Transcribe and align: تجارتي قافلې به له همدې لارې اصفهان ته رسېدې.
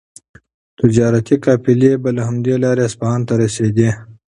تجارتي 0.79 1.35
قافلې 1.45 1.91
به 2.01 2.09
له 2.17 2.21
همدې 2.27 2.53
لارې 2.63 2.81
اصفهان 2.89 3.21
ته 3.27 3.33
رسېدې. 3.43 3.89